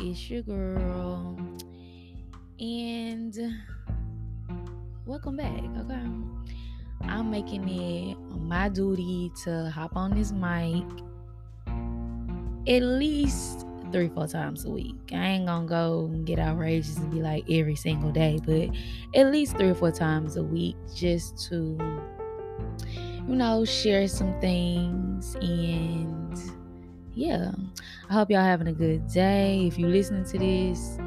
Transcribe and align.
It's 0.00 0.28
your 0.28 0.42
girl. 0.42 1.36
And 2.58 3.36
welcome 5.06 5.36
back, 5.36 5.62
okay? 5.78 6.02
I'm 7.02 7.30
making 7.30 7.68
it 7.68 8.16
my 8.40 8.68
duty 8.68 9.30
to 9.44 9.70
hop 9.70 9.96
on 9.96 10.14
this 10.14 10.32
mic 10.32 10.84
at 12.66 12.82
least 12.82 13.66
three, 13.92 14.08
four 14.08 14.26
times 14.26 14.64
a 14.64 14.70
week. 14.70 14.96
I 15.12 15.26
ain't 15.26 15.46
gonna 15.46 15.66
go 15.66 16.06
and 16.12 16.26
get 16.26 16.38
outrageous 16.38 16.96
and 16.96 17.10
be 17.10 17.20
like 17.20 17.44
every 17.50 17.76
single 17.76 18.10
day, 18.10 18.40
but 18.44 18.70
at 19.14 19.30
least 19.30 19.56
three 19.56 19.68
or 19.68 19.74
four 19.74 19.92
times 19.92 20.36
a 20.36 20.42
week 20.42 20.76
just 20.94 21.38
to, 21.48 21.78
you 23.28 23.36
know, 23.36 23.64
share 23.64 24.08
some 24.08 24.38
things 24.40 25.36
and 25.36 26.23
yeah. 27.14 27.52
I 28.10 28.12
hope 28.12 28.30
y'all 28.30 28.42
having 28.42 28.66
a 28.66 28.72
good 28.72 29.08
day. 29.08 29.66
If 29.66 29.78
you 29.78 29.86
listening 29.86 30.24
to 30.26 30.38
this, 30.38 30.98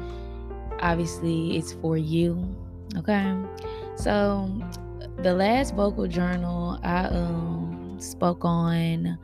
obviously 0.80 1.56
it's 1.56 1.72
for 1.74 1.96
you. 1.96 2.56
Okay. 2.96 3.34
So 3.96 4.50
the 5.18 5.34
last 5.34 5.74
vocal 5.74 6.06
journal 6.06 6.78
I 6.82 7.06
um 7.06 7.96
spoke 7.98 8.44
on 8.44 9.18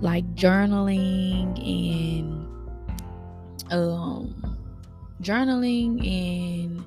like 0.00 0.24
journaling 0.34 1.58
and 1.58 2.46
um 3.70 4.58
journaling 5.20 6.06
and 6.06 6.84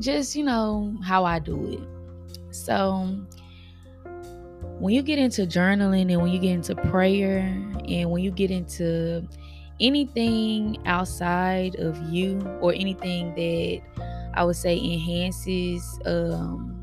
just 0.00 0.34
you 0.34 0.44
know 0.44 0.96
how 1.04 1.24
I 1.24 1.38
do 1.38 1.66
it. 1.72 2.54
So 2.54 3.20
when 4.78 4.94
you 4.94 5.02
get 5.02 5.18
into 5.18 5.42
journaling 5.42 6.10
and 6.10 6.22
when 6.22 6.32
you 6.32 6.38
get 6.38 6.52
into 6.52 6.74
prayer 6.74 7.40
and 7.90 8.10
when 8.10 8.22
you 8.22 8.30
get 8.30 8.50
into 8.50 9.26
anything 9.80 10.78
outside 10.86 11.74
of 11.76 11.98
you 12.12 12.38
or 12.60 12.72
anything 12.74 13.34
that 13.34 13.80
I 14.34 14.44
would 14.44 14.56
say 14.56 14.76
enhances 14.76 15.98
um 16.04 16.76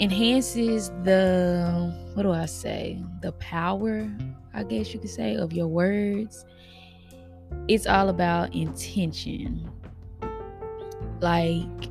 enhances 0.00 0.90
the 1.02 1.94
what 2.14 2.22
do 2.22 2.32
I 2.32 2.46
say? 2.46 3.02
The 3.20 3.32
power, 3.32 4.08
I 4.54 4.62
guess 4.64 4.94
you 4.94 5.00
could 5.00 5.10
say, 5.10 5.36
of 5.36 5.52
your 5.52 5.68
words. 5.68 6.46
It's 7.68 7.86
all 7.86 8.08
about 8.08 8.54
intention. 8.54 9.70
Like 11.20 11.90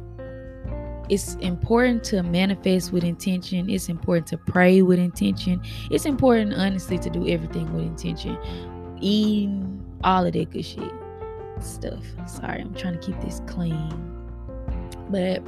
it's 1.10 1.36
important 1.36 2.04
to 2.06 2.24
manifest 2.24 2.92
with 2.92 3.04
intention. 3.04 3.70
It's 3.70 3.90
important 3.90 4.28
to 4.28 4.38
pray 4.38 4.82
with 4.82 5.00
intention. 5.00 5.62
It's 5.92 6.06
important, 6.06 6.54
honestly, 6.54 6.98
to 7.00 7.10
do 7.10 7.28
everything 7.28 7.72
with 7.74 7.86
intention. 7.86 8.38
Eating 9.02 9.84
all 10.04 10.26
of 10.26 10.34
that 10.34 10.52
good 10.52 10.66
shit 10.66 10.92
stuff. 11.60 12.04
Sorry, 12.28 12.62
I'm 12.62 12.74
trying 12.74 13.00
to 13.00 13.06
keep 13.06 13.20
this 13.22 13.42
clean. 13.46 13.90
But 15.10 15.44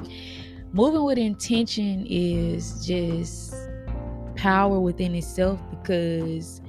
moving 0.73 1.03
with 1.03 1.17
intention 1.17 2.05
is 2.08 2.85
just 2.85 3.55
power 4.35 4.80
within 4.80 5.16
itself 5.16 5.59
because 5.72 6.61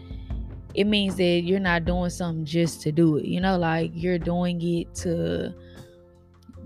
it 0.75 0.85
means 0.85 1.17
that 1.17 1.43
you're 1.43 1.61
not 1.61 1.85
doing 1.85 2.11
something 2.11 2.45
just 2.45 2.81
to 2.83 2.93
do 2.93 3.17
it. 3.19 3.27
You 3.27 3.41
know, 3.41 3.59
like 3.59 3.91
you're 3.95 4.19
doing 4.19 4.63
it 4.63 4.95
to 4.97 5.55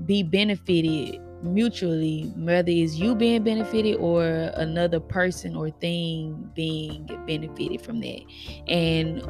be 0.07 0.23
benefited 0.23 1.21
mutually, 1.43 2.33
whether 2.37 2.71
it's 2.71 2.97
you 2.97 3.15
being 3.15 3.43
benefited 3.43 3.97
or 3.97 4.25
another 4.55 5.01
person 5.01 5.57
or 5.57 5.71
thing 5.71 6.51
being 6.55 7.07
benefited 7.27 7.83
from 7.83 8.01
that. 8.01 8.23
And 8.69 9.23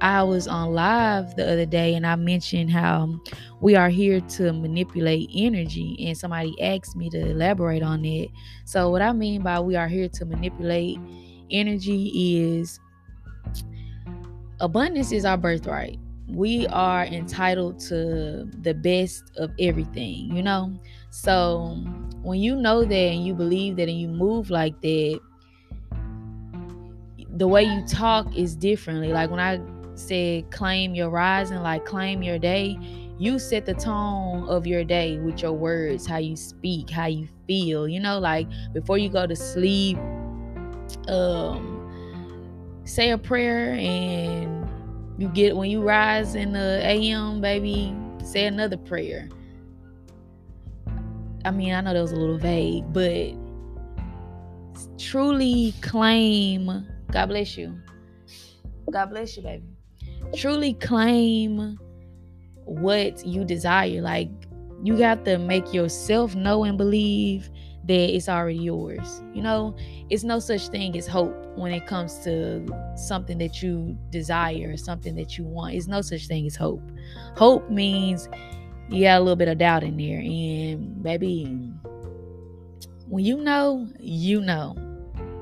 I 0.00 0.24
was 0.24 0.48
on 0.48 0.72
live 0.74 1.36
the 1.36 1.44
other 1.44 1.64
day 1.64 1.94
and 1.94 2.04
I 2.04 2.16
mentioned 2.16 2.72
how 2.72 3.20
we 3.60 3.76
are 3.76 3.88
here 3.88 4.20
to 4.20 4.52
manipulate 4.52 5.30
energy, 5.32 5.96
and 6.04 6.18
somebody 6.18 6.60
asked 6.60 6.96
me 6.96 7.08
to 7.10 7.30
elaborate 7.30 7.84
on 7.84 8.02
that. 8.02 8.28
So, 8.64 8.90
what 8.90 9.00
I 9.00 9.12
mean 9.12 9.42
by 9.42 9.60
we 9.60 9.76
are 9.76 9.86
here 9.86 10.08
to 10.08 10.24
manipulate 10.24 10.98
energy 11.52 12.40
is 12.40 12.80
abundance 14.60 15.12
is 15.12 15.24
our 15.24 15.36
birthright 15.36 15.98
we 16.32 16.66
are 16.68 17.04
entitled 17.04 17.78
to 17.78 18.48
the 18.62 18.74
best 18.74 19.32
of 19.36 19.50
everything, 19.58 20.34
you 20.34 20.42
know? 20.42 20.72
So 21.10 21.76
when 22.22 22.40
you 22.40 22.56
know 22.56 22.84
that 22.84 22.94
and 22.94 23.24
you 23.24 23.34
believe 23.34 23.76
that 23.76 23.88
and 23.88 24.00
you 24.00 24.08
move 24.08 24.50
like 24.50 24.80
that, 24.80 25.20
the 27.36 27.48
way 27.48 27.62
you 27.64 27.84
talk 27.86 28.34
is 28.36 28.56
differently. 28.56 29.08
Like 29.08 29.30
when 29.30 29.40
I 29.40 29.60
said 29.94 30.50
claim 30.50 30.94
your 30.94 31.10
rising, 31.10 31.58
like 31.58 31.84
claim 31.84 32.22
your 32.22 32.38
day, 32.38 32.78
you 33.18 33.38
set 33.38 33.66
the 33.66 33.74
tone 33.74 34.48
of 34.48 34.66
your 34.66 34.84
day 34.84 35.18
with 35.18 35.42
your 35.42 35.52
words, 35.52 36.06
how 36.06 36.16
you 36.16 36.34
speak, 36.34 36.90
how 36.90 37.06
you 37.06 37.28
feel, 37.46 37.86
you 37.86 38.00
know, 38.00 38.18
like 38.18 38.48
before 38.72 38.98
you 38.98 39.08
go 39.08 39.26
to 39.26 39.36
sleep, 39.36 39.98
um, 41.08 41.78
say 42.84 43.10
a 43.10 43.18
prayer 43.18 43.74
and 43.74 44.61
you 45.18 45.28
get 45.28 45.56
when 45.56 45.70
you 45.70 45.82
rise 45.82 46.34
in 46.34 46.52
the 46.52 46.80
AM, 46.84 47.40
baby, 47.40 47.94
say 48.24 48.46
another 48.46 48.76
prayer. 48.76 49.28
I 51.44 51.50
mean, 51.50 51.74
I 51.74 51.80
know 51.80 51.92
that 51.92 52.00
was 52.00 52.12
a 52.12 52.16
little 52.16 52.38
vague, 52.38 52.92
but 52.92 53.34
truly 54.98 55.74
claim. 55.80 56.86
God 57.10 57.26
bless 57.26 57.56
you. 57.56 57.78
God 58.90 59.10
bless 59.10 59.36
you, 59.36 59.42
baby. 59.42 59.64
Truly 60.34 60.74
claim 60.74 61.78
what 62.64 63.24
you 63.26 63.44
desire. 63.44 64.00
Like 64.00 64.30
you 64.82 64.96
got 64.96 65.24
to 65.26 65.38
make 65.38 65.72
yourself 65.72 66.34
know 66.34 66.64
and 66.64 66.78
believe 66.78 67.50
that 67.84 68.14
it's 68.14 68.28
already 68.28 68.58
yours. 68.58 69.22
You 69.34 69.42
know, 69.42 69.76
it's 70.08 70.24
no 70.24 70.38
such 70.38 70.68
thing 70.68 70.96
as 70.96 71.06
hope 71.06 71.34
when 71.56 71.72
it 71.72 71.86
comes 71.86 72.18
to 72.24 72.64
something 72.96 73.38
that 73.38 73.62
you 73.62 73.96
desire, 74.10 74.76
something 74.76 75.14
that 75.16 75.36
you 75.36 75.44
want. 75.44 75.74
It's 75.74 75.86
no 75.86 76.00
such 76.00 76.26
thing 76.26 76.46
as 76.46 76.56
hope. 76.56 76.82
Hope 77.36 77.68
means 77.70 78.28
you 78.88 79.02
got 79.02 79.18
a 79.18 79.20
little 79.20 79.36
bit 79.36 79.48
of 79.48 79.58
doubt 79.58 79.82
in 79.82 79.96
there. 79.96 80.20
And 80.20 81.02
baby, 81.02 81.44
when 83.08 83.24
you 83.24 83.38
know, 83.38 83.88
you 83.98 84.40
know. 84.40 84.76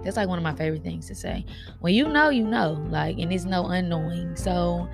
That's 0.02 0.16
like 0.16 0.28
one 0.28 0.38
of 0.38 0.42
my 0.42 0.54
favorite 0.54 0.82
things 0.82 1.06
to 1.08 1.14
say. 1.14 1.44
When 1.80 1.92
you 1.92 2.08
know, 2.08 2.30
you 2.30 2.46
know. 2.46 2.82
Like, 2.88 3.18
and 3.18 3.30
it's 3.30 3.44
no 3.44 3.66
unknowing. 3.66 4.34
So 4.34 4.88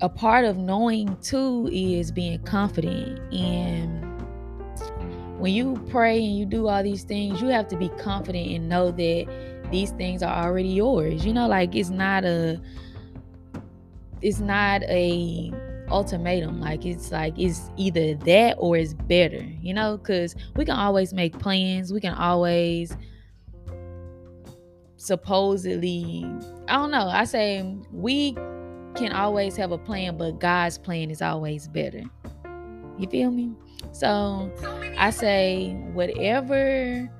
a 0.00 0.08
part 0.08 0.44
of 0.44 0.56
knowing 0.56 1.16
too 1.16 1.68
is 1.72 2.12
being 2.12 2.38
confident 2.44 3.18
and 3.32 4.07
when 5.38 5.54
you 5.54 5.80
pray 5.88 6.18
and 6.18 6.36
you 6.36 6.44
do 6.44 6.66
all 6.66 6.82
these 6.82 7.04
things, 7.04 7.40
you 7.40 7.48
have 7.48 7.68
to 7.68 7.76
be 7.76 7.88
confident 7.90 8.48
and 8.48 8.68
know 8.68 8.90
that 8.90 9.26
these 9.70 9.92
things 9.92 10.22
are 10.22 10.44
already 10.44 10.68
yours. 10.68 11.24
You 11.24 11.32
know, 11.32 11.46
like 11.46 11.74
it's 11.74 11.90
not 11.90 12.24
a 12.24 12.60
it's 14.20 14.40
not 14.40 14.82
a 14.82 15.52
ultimatum. 15.90 16.60
Like 16.60 16.84
it's 16.84 17.12
like 17.12 17.38
it's 17.38 17.70
either 17.76 18.14
that 18.14 18.56
or 18.58 18.76
it's 18.76 18.94
better, 18.94 19.46
you 19.60 19.72
know, 19.72 19.96
because 19.96 20.34
we 20.56 20.64
can 20.64 20.76
always 20.76 21.12
make 21.12 21.38
plans. 21.38 21.92
We 21.92 22.00
can 22.00 22.14
always 22.14 22.96
supposedly 24.96 26.26
I 26.66 26.74
don't 26.74 26.90
know. 26.90 27.06
I 27.06 27.24
say 27.24 27.76
we 27.92 28.32
can 28.96 29.12
always 29.12 29.56
have 29.56 29.70
a 29.70 29.78
plan, 29.78 30.16
but 30.16 30.40
God's 30.40 30.78
plan 30.78 31.12
is 31.12 31.22
always 31.22 31.68
better. 31.68 32.02
You 32.98 33.08
feel 33.08 33.30
me? 33.30 33.52
So 33.92 34.50
I 34.96 35.10
say, 35.10 35.72
whatever 35.92 37.10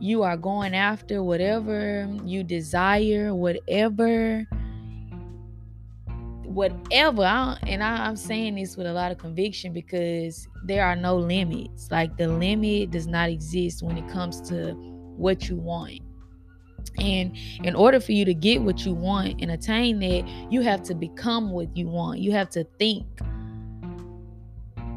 you 0.00 0.22
are 0.22 0.36
going 0.36 0.74
after, 0.74 1.22
whatever 1.22 2.08
you 2.24 2.42
desire, 2.42 3.34
whatever, 3.34 4.46
whatever. 6.44 7.22
I, 7.22 7.56
and 7.66 7.82
I, 7.82 8.06
I'm 8.06 8.16
saying 8.16 8.56
this 8.56 8.76
with 8.76 8.86
a 8.86 8.92
lot 8.92 9.12
of 9.12 9.18
conviction 9.18 9.72
because 9.72 10.48
there 10.64 10.84
are 10.84 10.96
no 10.96 11.16
limits. 11.16 11.88
Like 11.90 12.16
the 12.16 12.28
limit 12.28 12.90
does 12.90 13.06
not 13.06 13.28
exist 13.28 13.82
when 13.82 13.96
it 13.96 14.08
comes 14.08 14.40
to 14.50 14.72
what 15.16 15.48
you 15.48 15.56
want. 15.56 16.00
And 16.98 17.36
in 17.64 17.74
order 17.74 18.00
for 18.00 18.12
you 18.12 18.24
to 18.24 18.34
get 18.34 18.60
what 18.60 18.84
you 18.84 18.92
want 18.92 19.40
and 19.40 19.52
attain 19.52 20.00
that, 20.00 20.28
you 20.50 20.62
have 20.62 20.82
to 20.84 20.94
become 20.94 21.50
what 21.50 21.74
you 21.76 21.88
want. 21.88 22.18
You 22.18 22.32
have 22.32 22.50
to 22.50 22.64
think 22.78 23.06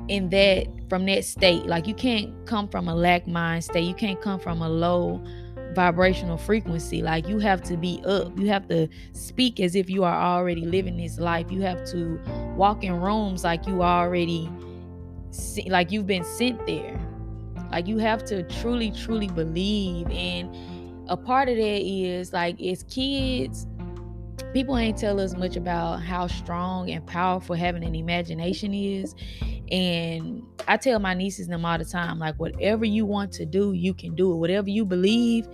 in 0.07 0.29
that 0.29 0.67
from 0.89 1.05
that 1.05 1.25
state. 1.25 1.65
Like 1.65 1.87
you 1.87 1.93
can't 1.93 2.33
come 2.45 2.67
from 2.67 2.87
a 2.87 2.95
lack 2.95 3.27
mind 3.27 3.63
state. 3.63 3.85
You 3.85 3.93
can't 3.93 4.21
come 4.21 4.39
from 4.39 4.61
a 4.61 4.69
low 4.69 5.23
vibrational 5.73 6.37
frequency. 6.37 7.01
Like 7.01 7.27
you 7.27 7.39
have 7.39 7.61
to 7.63 7.77
be 7.77 8.01
up. 8.05 8.37
You 8.39 8.47
have 8.47 8.67
to 8.69 8.87
speak 9.13 9.59
as 9.59 9.75
if 9.75 9.89
you 9.89 10.03
are 10.03 10.15
already 10.15 10.65
living 10.65 10.97
this 10.97 11.19
life. 11.19 11.51
You 11.51 11.61
have 11.61 11.85
to 11.91 12.19
walk 12.55 12.83
in 12.83 12.99
rooms 12.99 13.43
like 13.43 13.67
you 13.67 13.83
already 13.83 14.49
like 15.67 15.91
you've 15.91 16.07
been 16.07 16.23
sent 16.23 16.65
there. 16.65 16.99
Like 17.71 17.87
you 17.87 17.97
have 17.97 18.23
to 18.25 18.43
truly 18.43 18.91
truly 18.91 19.27
believe 19.27 20.09
and 20.09 20.55
a 21.07 21.17
part 21.17 21.49
of 21.49 21.57
that 21.57 21.81
is 21.81 22.33
like 22.33 22.59
as 22.61 22.83
kids 22.83 23.67
people 24.53 24.77
ain't 24.77 24.97
tell 24.97 25.19
us 25.19 25.35
much 25.35 25.57
about 25.57 26.01
how 26.01 26.27
strong 26.27 26.89
and 26.89 27.05
powerful 27.05 27.55
having 27.55 27.83
an 27.83 27.93
imagination 27.93 28.73
is. 28.73 29.13
And 29.71 30.43
I 30.67 30.77
tell 30.77 30.99
my 30.99 31.13
nieces 31.13 31.47
and 31.47 31.53
them 31.53 31.65
all 31.65 31.77
the 31.77 31.85
time, 31.85 32.19
like 32.19 32.35
whatever 32.39 32.85
you 32.85 33.05
want 33.05 33.31
to 33.33 33.45
do, 33.45 33.73
you 33.73 33.93
can 33.93 34.15
do 34.15 34.31
it. 34.31 34.35
Whatever 34.35 34.69
you 34.69 34.85
believe, 34.85 35.47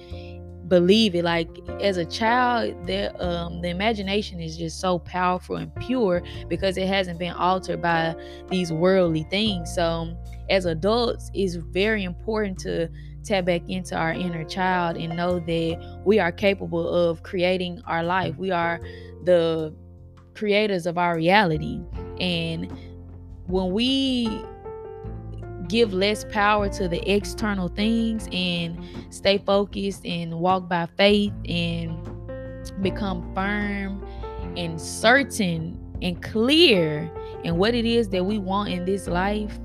believe 0.67 1.15
it. 1.15 1.23
Like 1.23 1.49
as 1.81 1.97
a 1.97 2.05
child, 2.05 2.87
the 2.87 3.13
um 3.23 3.61
the 3.61 3.69
imagination 3.69 4.39
is 4.39 4.57
just 4.57 4.79
so 4.79 4.99
powerful 4.99 5.57
and 5.57 5.73
pure 5.75 6.23
because 6.47 6.77
it 6.77 6.87
hasn't 6.87 7.19
been 7.19 7.33
altered 7.33 7.81
by 7.81 8.15
these 8.49 8.71
worldly 8.71 9.23
things. 9.29 9.73
So 9.73 10.17
as 10.49 10.65
adults, 10.65 11.29
it's 11.33 11.55
very 11.55 12.03
important 12.03 12.57
to 12.59 12.89
tap 13.23 13.45
back 13.45 13.61
into 13.69 13.95
our 13.95 14.13
inner 14.13 14.43
child 14.43 14.97
and 14.97 15.15
know 15.15 15.39
that 15.39 16.01
we 16.05 16.19
are 16.19 16.31
capable 16.31 16.87
of 16.89 17.21
creating 17.23 17.81
our 17.85 18.03
life. 18.03 18.35
We 18.37 18.51
are 18.51 18.79
the 19.23 19.75
creators 20.33 20.85
of 20.85 20.97
our 20.97 21.15
reality. 21.15 21.81
And 22.19 22.71
when 23.51 23.71
we 23.71 24.43
give 25.67 25.93
less 25.93 26.25
power 26.25 26.67
to 26.67 26.87
the 26.87 27.01
external 27.09 27.67
things 27.67 28.27
and 28.31 28.77
stay 29.09 29.37
focused 29.37 30.05
and 30.05 30.39
walk 30.39 30.67
by 30.67 30.85
faith 30.97 31.33
and 31.47 31.95
become 32.81 33.33
firm 33.33 34.05
and 34.57 34.79
certain 34.79 35.77
and 36.01 36.21
clear 36.21 37.09
in 37.43 37.57
what 37.57 37.73
it 37.73 37.85
is 37.85 38.09
that 38.09 38.23
we 38.25 38.37
want 38.37 38.69
in 38.69 38.85
this 38.85 39.07
life, 39.07 39.59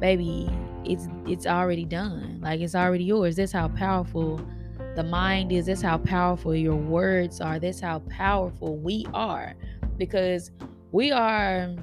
baby, 0.00 0.50
it's 0.84 1.08
it's 1.26 1.46
already 1.46 1.84
done. 1.84 2.40
Like 2.42 2.60
it's 2.60 2.74
already 2.74 3.04
yours. 3.04 3.36
That's 3.36 3.52
how 3.52 3.68
powerful 3.68 4.40
the 4.94 5.02
mind 5.02 5.52
is. 5.52 5.66
That's 5.66 5.82
how 5.82 5.98
powerful 5.98 6.54
your 6.54 6.76
words 6.76 7.40
are. 7.40 7.58
That's 7.58 7.80
how 7.80 8.00
powerful 8.10 8.76
we 8.76 9.06
are. 9.14 9.54
Because 9.96 10.50
we 10.92 11.12
are 11.12 11.74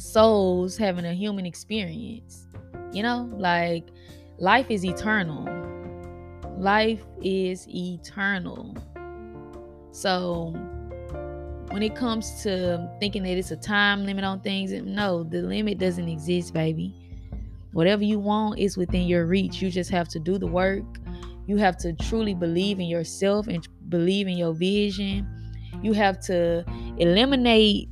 souls 0.00 0.76
having 0.76 1.04
a 1.04 1.14
human 1.14 1.46
experience. 1.46 2.46
You 2.92 3.02
know, 3.02 3.30
like 3.32 3.88
life 4.38 4.66
is 4.70 4.84
eternal. 4.84 5.48
Life 6.58 7.02
is 7.22 7.68
eternal. 7.68 8.76
So 9.92 10.52
when 11.70 11.82
it 11.82 11.94
comes 11.94 12.42
to 12.42 12.90
thinking 12.98 13.22
that 13.22 13.36
it's 13.36 13.50
a 13.50 13.56
time 13.56 14.04
limit 14.04 14.24
on 14.24 14.40
things, 14.40 14.72
no, 14.72 15.22
the 15.22 15.42
limit 15.42 15.78
doesn't 15.78 16.08
exist, 16.08 16.52
baby. 16.52 16.94
Whatever 17.72 18.02
you 18.02 18.18
want 18.18 18.58
is 18.58 18.76
within 18.76 19.06
your 19.06 19.26
reach. 19.26 19.62
You 19.62 19.70
just 19.70 19.90
have 19.90 20.08
to 20.08 20.18
do 20.18 20.38
the 20.38 20.46
work. 20.46 20.84
You 21.46 21.56
have 21.58 21.76
to 21.78 21.92
truly 21.92 22.34
believe 22.34 22.80
in 22.80 22.86
yourself 22.86 23.46
and 23.46 23.66
believe 23.88 24.26
in 24.26 24.36
your 24.36 24.52
vision. 24.52 25.26
You 25.82 25.92
have 25.92 26.20
to 26.26 26.64
eliminate 26.98 27.88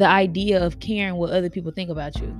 the 0.00 0.08
idea 0.08 0.64
of 0.64 0.80
caring 0.80 1.16
what 1.16 1.30
other 1.30 1.50
people 1.50 1.70
think 1.70 1.90
about 1.90 2.18
you. 2.20 2.34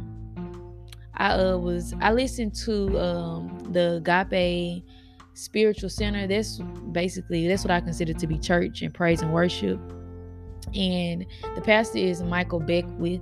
I 1.15 1.33
uh, 1.33 1.59
was 1.59 1.95
I 2.01 2.13
listened 2.13 2.55
to 2.65 2.99
um, 2.99 3.59
the 3.71 3.97
Agape 3.97 4.83
Spiritual 5.35 5.91
Center. 5.91 6.27
That's 6.27 6.59
basically 6.93 7.47
that's 7.47 7.63
what 7.63 7.71
I 7.71 7.81
consider 7.81 8.15
to 8.15 8.27
be 8.27 8.39
church 8.39 8.81
and 8.81 8.95
praise 8.95 9.21
and 9.21 9.31
worship. 9.31 9.79
And 10.75 11.27
the 11.55 11.61
pastor 11.61 11.99
is 11.99 12.23
Michael 12.23 12.61
Beckwith 12.61 13.21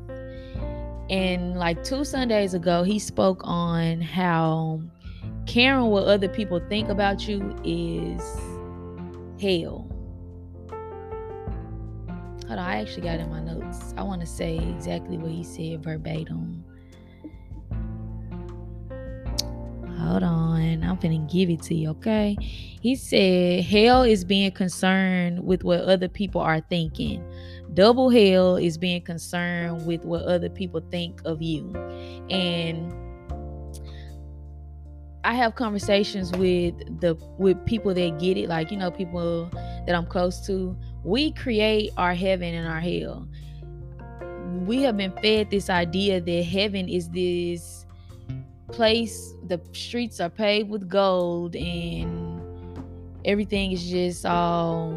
and 1.10 1.56
like 1.58 1.82
two 1.82 2.04
Sundays 2.04 2.54
ago, 2.54 2.82
he 2.82 2.98
spoke 2.98 3.40
on 3.44 4.00
how 4.00 4.80
caring 5.46 5.86
what 5.86 6.04
other 6.04 6.28
people 6.28 6.60
think 6.68 6.90
about 6.90 7.26
you 7.26 7.56
is 7.64 8.22
hell. 9.40 9.90
Hold 12.48 12.60
on, 12.60 12.66
I 12.66 12.80
actually 12.80 13.02
got 13.02 13.20
in 13.20 13.28
my 13.28 13.40
notes. 13.40 13.92
I 13.98 14.02
want 14.02 14.22
to 14.22 14.26
say 14.26 14.56
exactly 14.56 15.18
what 15.18 15.30
he 15.30 15.44
said 15.44 15.84
verbatim. 15.84 16.64
Hold 19.98 20.22
on, 20.22 20.82
I'm 20.82 20.96
finna 20.96 21.30
give 21.30 21.50
it 21.50 21.60
to 21.64 21.74
you, 21.74 21.90
okay? 21.90 22.38
He 22.40 22.96
said, 22.96 23.64
Hell 23.64 24.02
is 24.02 24.24
being 24.24 24.50
concerned 24.52 25.44
with 25.44 25.62
what 25.62 25.80
other 25.82 26.08
people 26.08 26.40
are 26.40 26.60
thinking. 26.60 27.22
Double 27.74 28.08
hell 28.08 28.56
is 28.56 28.78
being 28.78 29.02
concerned 29.02 29.84
with 29.84 30.06
what 30.06 30.22
other 30.22 30.48
people 30.48 30.80
think 30.90 31.20
of 31.26 31.42
you. 31.42 31.70
And 32.30 32.94
I 35.24 35.34
have 35.34 35.54
conversations 35.56 36.32
with 36.32 36.74
the 37.00 37.16
with 37.38 37.64
people 37.66 37.92
that 37.94 38.18
get 38.18 38.36
it, 38.36 38.48
like 38.48 38.70
you 38.70 38.76
know, 38.76 38.90
people 38.90 39.50
that 39.86 39.94
I'm 39.94 40.06
close 40.06 40.46
to. 40.46 40.76
We 41.04 41.32
create 41.32 41.92
our 41.96 42.14
heaven 42.14 42.54
and 42.54 42.68
our 42.68 42.80
hell. 42.80 43.28
We 44.66 44.82
have 44.82 44.96
been 44.96 45.12
fed 45.22 45.50
this 45.50 45.70
idea 45.70 46.20
that 46.20 46.42
heaven 46.44 46.88
is 46.88 47.08
this 47.10 47.86
place, 48.72 49.34
the 49.46 49.60
streets 49.72 50.20
are 50.20 50.30
paved 50.30 50.70
with 50.70 50.88
gold 50.88 51.56
and 51.56 52.40
everything 53.24 53.72
is 53.72 53.88
just 53.88 54.26
all 54.26 54.92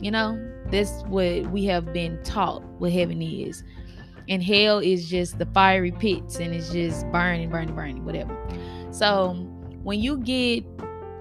you 0.00 0.10
know, 0.10 0.38
that's 0.70 1.02
what 1.04 1.50
we 1.50 1.64
have 1.64 1.92
been 1.92 2.22
taught 2.22 2.62
what 2.78 2.92
heaven 2.92 3.20
is. 3.20 3.64
And 4.28 4.42
hell 4.42 4.78
is 4.78 5.08
just 5.08 5.38
the 5.38 5.46
fiery 5.46 5.92
pits 5.92 6.38
and 6.38 6.54
it's 6.54 6.70
just 6.70 7.10
burning, 7.10 7.48
burning, 7.48 7.74
burning, 7.74 8.04
whatever. 8.04 8.36
So 8.90 9.34
when 9.82 10.00
you 10.00 10.18
get 10.18 10.64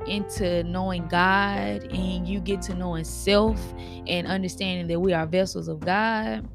into 0.08 0.64
knowing 0.64 1.08
God 1.08 1.84
and 1.92 2.28
you 2.28 2.40
get 2.40 2.62
to 2.64 2.74
knowing 2.74 3.04
self 3.04 3.60
and 4.08 4.26
understanding 4.26 4.88
that 4.88 5.00
we 5.00 5.14
are 5.14 5.26
vessels 5.26 5.68
of 5.68 5.82
God, 5.82 6.48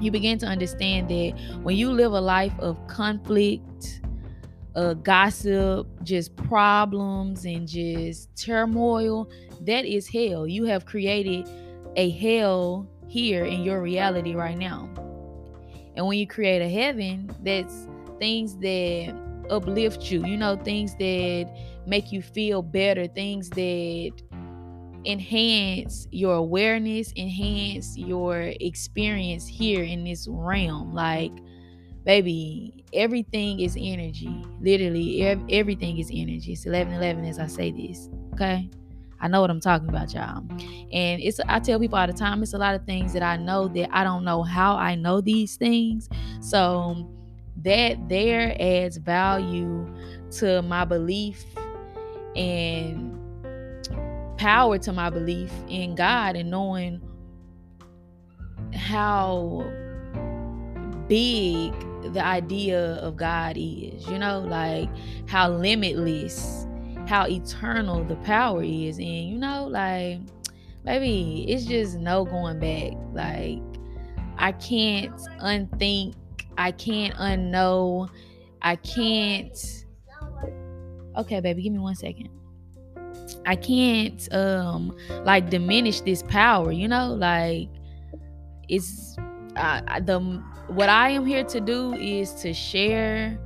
you 0.00 0.10
begin 0.10 0.38
to 0.38 0.46
understand 0.46 1.08
that 1.08 1.32
when 1.62 1.76
you 1.76 1.90
live 1.90 2.12
a 2.12 2.20
life 2.20 2.52
of 2.58 2.84
conflict, 2.86 4.00
uh, 4.74 4.94
gossip, 4.94 5.86
just 6.02 6.34
problems, 6.36 7.44
and 7.44 7.68
just 7.68 8.34
turmoil, 8.36 9.28
that 9.60 9.84
is 9.84 10.08
hell. 10.08 10.46
You 10.46 10.64
have 10.64 10.84
created 10.84 11.48
a 11.96 12.10
hell 12.10 12.88
here 13.06 13.44
in 13.44 13.62
your 13.62 13.80
reality 13.80 14.34
right 14.34 14.58
now. 14.58 14.88
And 15.96 16.06
when 16.06 16.18
you 16.18 16.26
create 16.26 16.60
a 16.60 16.68
heaven, 16.68 17.34
that's 17.44 17.86
things 18.18 18.56
that 18.58 19.14
uplift 19.50 20.10
you, 20.10 20.24
you 20.24 20.36
know, 20.36 20.56
things 20.56 20.94
that 20.96 21.50
make 21.86 22.12
you 22.12 22.22
feel 22.22 22.62
better, 22.62 23.06
things 23.06 23.50
that 23.50 24.12
enhance 25.04 26.08
your 26.10 26.34
awareness, 26.34 27.12
enhance 27.16 27.96
your 27.96 28.52
experience 28.60 29.46
here 29.46 29.82
in 29.82 30.04
this 30.04 30.26
realm. 30.28 30.94
Like, 30.94 31.32
baby, 32.04 32.84
everything 32.92 33.60
is 33.60 33.76
energy. 33.78 34.44
Literally, 34.60 35.22
ev- 35.22 35.44
everything 35.48 35.98
is 35.98 36.10
energy. 36.12 36.52
It's 36.52 36.66
11 36.66 36.94
11 36.94 37.24
as 37.24 37.38
I 37.38 37.46
say 37.46 37.70
this. 37.70 38.08
Okay. 38.34 38.68
I 39.20 39.28
know 39.28 39.40
what 39.40 39.48
I'm 39.48 39.60
talking 39.60 39.88
about, 39.88 40.12
y'all. 40.12 40.44
And 40.92 41.20
it's 41.22 41.40
I 41.48 41.58
tell 41.58 41.78
people 41.78 41.98
all 41.98 42.06
the 42.06 42.12
time, 42.12 42.42
it's 42.42 42.52
a 42.52 42.58
lot 42.58 42.74
of 42.74 42.84
things 42.84 43.14
that 43.14 43.22
I 43.22 43.36
know 43.36 43.68
that 43.68 43.88
I 43.90 44.04
don't 44.04 44.24
know 44.24 44.42
how 44.42 44.76
I 44.76 44.96
know 44.96 45.20
these 45.20 45.56
things. 45.56 46.10
So 46.40 47.08
that 47.62 48.08
there 48.08 48.56
adds 48.60 48.96
value 48.96 49.86
to 50.32 50.62
my 50.62 50.84
belief 50.84 51.44
and 52.36 53.18
power 54.36 54.78
to 54.78 54.92
my 54.92 55.10
belief 55.10 55.52
in 55.68 55.94
God 55.94 56.36
and 56.36 56.50
knowing 56.50 57.00
how 58.74 59.64
big 61.08 61.72
the 62.12 62.22
idea 62.22 62.94
of 62.96 63.16
God 63.16 63.56
is, 63.56 64.06
you 64.08 64.18
know, 64.18 64.40
like 64.40 64.88
how 65.26 65.48
limitless 65.48 66.66
how 67.06 67.26
eternal 67.26 68.04
the 68.04 68.16
power 68.16 68.62
is. 68.62 68.98
And 68.98 69.28
you 69.30 69.38
know, 69.38 69.66
like, 69.66 70.20
maybe 70.84 71.44
it's 71.48 71.64
just 71.64 71.98
no 71.98 72.24
going 72.24 72.58
back. 72.58 72.92
Like, 73.12 73.60
I 74.38 74.52
can't 74.52 75.20
unthink, 75.40 76.14
I 76.56 76.72
can't 76.72 77.14
unknow, 77.14 78.08
I 78.62 78.76
can't. 78.76 79.84
Okay, 81.16 81.40
baby, 81.40 81.62
give 81.62 81.72
me 81.72 81.78
one 81.78 81.94
second. 81.94 82.28
I 83.46 83.56
can't 83.56 84.32
um 84.32 84.96
like 85.24 85.50
diminish 85.50 86.00
this 86.00 86.22
power, 86.22 86.72
you 86.72 86.88
know, 86.88 87.14
like 87.14 87.68
it's 88.68 89.16
uh, 89.56 90.00
the 90.00 90.20
what 90.68 90.88
I 90.88 91.10
am 91.10 91.26
here 91.26 91.44
to 91.44 91.60
do 91.60 91.94
is 91.94 92.32
to 92.42 92.52
share 92.52 93.38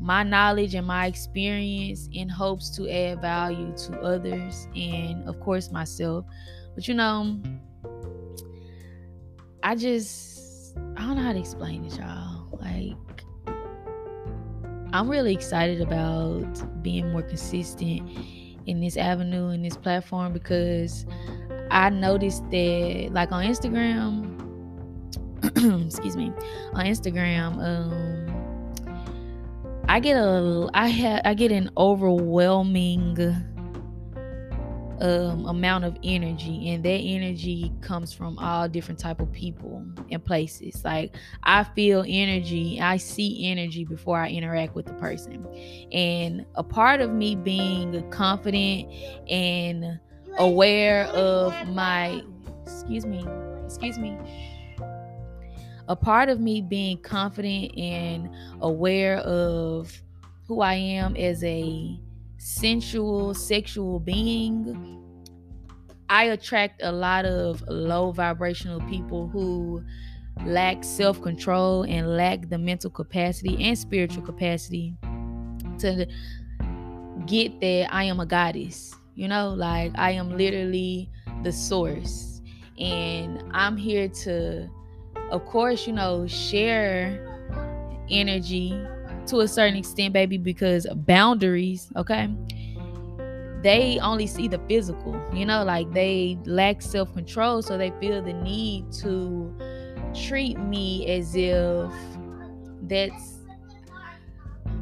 my 0.00 0.22
knowledge 0.22 0.74
and 0.74 0.86
my 0.86 1.06
experience 1.06 2.08
in 2.12 2.28
hopes 2.28 2.68
to 2.76 2.88
add 2.90 3.20
value 3.20 3.72
to 3.76 3.98
others 4.00 4.68
and 4.76 5.26
of 5.28 5.40
course 5.40 5.70
myself 5.70 6.26
but 6.74 6.86
you 6.86 6.94
know 6.94 7.40
i 9.62 9.74
just 9.74 10.33
i 10.76 11.00
don't 11.02 11.16
know 11.16 11.22
how 11.22 11.32
to 11.32 11.38
explain 11.38 11.84
it 11.84 11.98
y'all. 11.98 12.48
Like 12.60 13.24
i'm 14.92 15.08
really 15.08 15.34
excited 15.34 15.80
about 15.80 16.82
being 16.82 17.10
more 17.12 17.22
consistent 17.22 18.08
in 18.66 18.80
this 18.80 18.96
avenue 18.96 19.50
in 19.50 19.62
this 19.62 19.76
platform 19.76 20.32
because 20.32 21.06
I 21.70 21.90
noticed 21.90 22.48
that 22.50 23.10
like 23.12 23.32
on 23.32 23.44
Instagram, 23.44 24.30
excuse 25.86 26.16
me, 26.16 26.32
on 26.72 26.86
Instagram, 26.86 27.58
um, 27.58 28.24
I 29.88 30.00
get 30.00 30.16
a 30.16 30.70
I 30.72 30.86
have 30.88 31.22
I 31.24 31.34
get 31.34 31.52
an 31.52 31.70
overwhelming 31.76 33.16
um, 35.00 35.46
amount 35.46 35.84
of 35.84 35.96
energy 36.02 36.70
and 36.70 36.84
that 36.84 36.88
energy 36.88 37.72
comes 37.80 38.12
from 38.12 38.38
all 38.38 38.68
different 38.68 38.98
type 38.98 39.20
of 39.20 39.30
people 39.32 39.84
and 40.10 40.24
places. 40.24 40.84
Like 40.84 41.16
i 41.42 41.64
feel 41.64 42.04
energy 42.06 42.80
i 42.80 42.96
see 42.96 43.50
energy 43.50 43.84
before 43.84 44.18
i 44.18 44.28
interact 44.28 44.74
with 44.74 44.86
the 44.86 44.94
person. 44.94 45.46
And 45.92 46.46
a 46.54 46.62
part 46.62 47.00
of 47.00 47.12
me 47.12 47.36
being 47.36 48.08
confident 48.10 48.92
and 49.28 49.98
aware 50.38 51.06
of 51.06 51.52
my 51.68 52.22
excuse 52.62 53.06
me 53.06 53.26
excuse 53.64 53.98
me. 53.98 54.16
A 55.86 55.96
part 55.96 56.30
of 56.30 56.40
me 56.40 56.62
being 56.62 56.98
confident 56.98 57.76
and 57.76 58.30
aware 58.60 59.18
of 59.18 59.92
who 60.46 60.60
i 60.60 60.74
am 60.74 61.16
as 61.16 61.42
a 61.44 61.98
sensual, 62.44 63.32
sexual 63.32 63.98
being, 63.98 65.02
I 66.10 66.24
attract 66.24 66.82
a 66.82 66.92
lot 66.92 67.24
of 67.24 67.64
low 67.68 68.12
vibrational 68.12 68.82
people 68.82 69.28
who 69.28 69.82
lack 70.44 70.84
self 70.84 71.22
control 71.22 71.84
and 71.84 72.18
lack 72.18 72.50
the 72.50 72.58
mental 72.58 72.90
capacity 72.90 73.64
and 73.64 73.78
spiritual 73.78 74.22
capacity 74.22 74.94
to 75.78 76.06
get 77.24 77.58
that 77.60 77.88
I 77.90 78.04
am 78.04 78.20
a 78.20 78.26
goddess. 78.26 78.94
You 79.14 79.28
know, 79.28 79.54
like 79.54 79.92
I 79.94 80.10
am 80.10 80.36
literally 80.36 81.08
the 81.44 81.52
source. 81.52 82.42
And 82.78 83.42
I'm 83.52 83.78
here 83.78 84.08
to, 84.08 84.68
of 85.30 85.46
course, 85.46 85.86
you 85.86 85.94
know, 85.94 86.26
share 86.26 87.24
energy 88.10 88.86
to 89.28 89.40
a 89.40 89.48
certain 89.48 89.76
extent, 89.76 90.12
baby, 90.12 90.38
because 90.38 90.86
boundaries, 90.94 91.90
okay? 91.96 92.28
They 93.62 93.98
only 94.00 94.26
see 94.26 94.46
the 94.46 94.58
physical, 94.68 95.18
you 95.32 95.46
know, 95.46 95.64
like 95.64 95.90
they 95.92 96.38
lack 96.44 96.82
self 96.82 97.12
control, 97.14 97.62
so 97.62 97.78
they 97.78 97.90
feel 97.98 98.22
the 98.22 98.34
need 98.34 98.92
to 99.00 99.56
treat 100.14 100.58
me 100.58 101.06
as 101.10 101.34
if 101.34 101.90
that's 102.82 103.38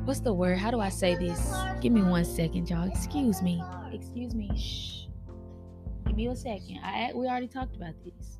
what's 0.04 0.20
the 0.20 0.32
word? 0.32 0.58
How 0.58 0.70
do 0.70 0.80
I 0.80 0.88
say 0.88 1.14
this? 1.14 1.54
Give 1.80 1.92
me 1.92 2.02
one 2.02 2.24
second, 2.24 2.68
y'all. 2.68 2.88
Excuse 2.88 3.40
me. 3.40 3.62
Excuse 3.92 4.34
me. 4.34 4.50
Shh. 4.56 5.06
Give 6.06 6.16
me 6.16 6.26
a 6.26 6.36
second. 6.36 6.80
I 6.82 7.12
we 7.14 7.26
already 7.26 7.48
talked 7.48 7.76
about 7.76 7.94
this. 8.04 8.38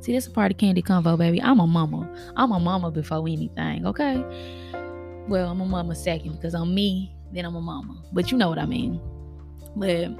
See, 0.00 0.12
this 0.12 0.24
is 0.24 0.30
a 0.30 0.34
part 0.34 0.50
of 0.50 0.56
Candy 0.56 0.82
Convo, 0.82 1.18
baby. 1.18 1.42
I'm 1.42 1.60
a 1.60 1.66
mama. 1.66 2.08
I'm 2.34 2.52
a 2.52 2.58
mama 2.58 2.90
before 2.90 3.18
anything, 3.28 3.86
okay? 3.86 4.24
Well, 5.28 5.50
I'm 5.50 5.60
a 5.60 5.66
mama 5.66 5.94
second 5.94 6.36
because 6.36 6.54
I'm 6.54 6.74
me, 6.74 7.14
then 7.32 7.44
I'm 7.44 7.54
a 7.54 7.60
mama. 7.60 8.02
But 8.12 8.30
you 8.30 8.38
know 8.38 8.48
what 8.48 8.58
I 8.58 8.64
mean. 8.64 8.98
But 9.76 10.10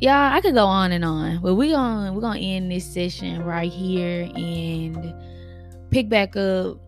yeah, 0.00 0.32
I 0.32 0.40
could 0.40 0.54
go 0.54 0.66
on 0.66 0.92
and 0.92 1.04
on. 1.04 1.40
But 1.42 1.56
we 1.56 1.70
going 1.70 2.14
we're 2.14 2.20
gonna 2.20 2.38
end 2.38 2.70
this 2.70 2.86
session 2.86 3.42
right 3.42 3.70
here 3.70 4.30
and 4.36 5.12
pick 5.90 6.08
back 6.08 6.36
up 6.36 6.78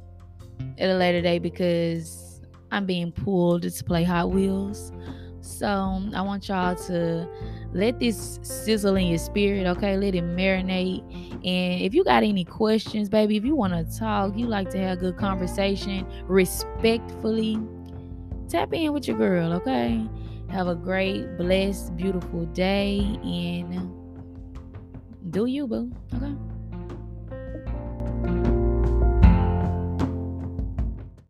at 0.78 0.88
a 0.88 0.94
later 0.94 1.20
date 1.20 1.42
because 1.42 2.40
I'm 2.70 2.86
being 2.86 3.10
pulled 3.10 3.62
to 3.62 3.84
play 3.84 4.04
Hot 4.04 4.30
Wheels. 4.30 4.92
So 5.50 6.02
I 6.14 6.22
want 6.22 6.48
y'all 6.48 6.74
to 6.86 7.28
let 7.72 7.98
this 8.00 8.38
sizzle 8.42 8.96
in 8.96 9.06
your 9.06 9.18
spirit, 9.18 9.66
okay? 9.66 9.96
Let 9.96 10.14
it 10.14 10.24
marinate. 10.24 11.02
And 11.44 11.82
if 11.82 11.94
you 11.94 12.04
got 12.04 12.22
any 12.22 12.44
questions, 12.44 13.08
baby, 13.08 13.36
if 13.36 13.44
you 13.44 13.56
want 13.56 13.72
to 13.72 13.98
talk, 13.98 14.36
you 14.36 14.46
like 14.46 14.70
to 14.70 14.78
have 14.78 14.98
a 14.98 15.00
good 15.00 15.16
conversation 15.16 16.06
respectfully, 16.24 17.58
tap 18.48 18.72
in 18.72 18.92
with 18.92 19.08
your 19.08 19.18
girl, 19.18 19.52
okay? 19.54 20.06
Have 20.48 20.68
a 20.68 20.74
great, 20.74 21.36
blessed, 21.36 21.96
beautiful 21.96 22.46
day 22.46 23.00
and 23.22 23.92
do 25.30 25.46
you, 25.46 25.66
boo, 25.66 25.92
okay? 26.14 26.34